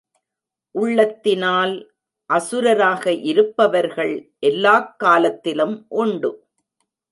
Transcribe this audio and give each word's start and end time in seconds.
உள்ளத்தினால் 0.79 1.87
அசுரராக 2.33 3.23
இருப்பவர்கள் 3.23 4.33
எல்லாக் 4.39 4.99
காலத்திலும் 4.99 5.85
உண்டு. 5.89 6.47